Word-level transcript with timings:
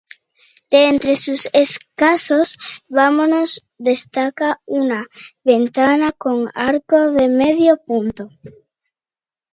De 0.71 0.87
entre 0.89 1.15
sus 1.15 1.47
escasos 1.53 2.57
vanos 2.87 3.67
destaca 3.77 4.59
una 4.65 5.05
ventana 5.43 6.11
con 6.11 6.49
arco 6.55 7.11
de 7.11 7.27
medio 7.27 7.77
punto. 7.85 8.31